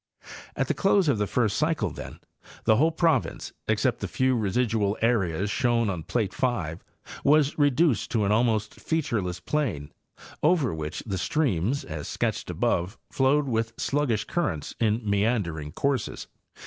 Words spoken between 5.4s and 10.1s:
shown on plate 5, was reduced to an almost featureless plain,